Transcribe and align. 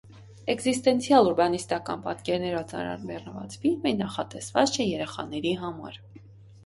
Էքզիստենցիալ 0.53 1.29
ուրբանիստական 1.31 2.01
պատկերներով 2.07 2.65
ծանրաբեռնված 2.71 3.59
ֆիլմը 3.67 3.93
նախատեսված 4.01 4.75
չէ 4.79 4.89
երեխաների 4.93 5.57
համար։ 5.65 6.01